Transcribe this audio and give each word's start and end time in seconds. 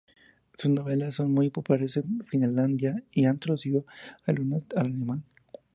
Sus 0.57 0.71
novelas 0.71 1.13
son 1.13 1.31
muy 1.31 1.51
populares 1.51 1.95
en 1.95 2.25
Finlandia 2.25 3.03
y 3.11 3.21
se 3.21 3.27
han 3.27 3.37
traducido 3.39 3.85
algunas 4.25 4.65
al 4.75 4.87
alemán. 4.87 5.23